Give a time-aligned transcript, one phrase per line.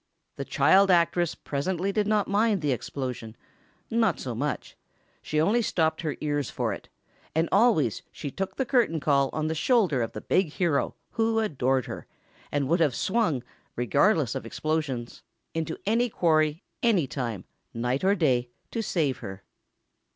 [0.37, 6.49] The child actress presently did not mind the explosion—not so much—she only stopped her ears
[6.49, 6.89] for it,
[7.35, 11.37] and always she took the curtain call on the shoulder of the big hero, who
[11.37, 12.07] adored her,
[12.51, 13.43] and would have swung,
[13.75, 15.21] regardless of explosions,
[15.53, 19.43] into any quarry, any time, night or day, to save her.